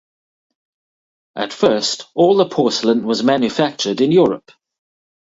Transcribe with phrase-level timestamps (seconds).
[1.35, 4.49] At first all the porcelain was manufactured in Europe.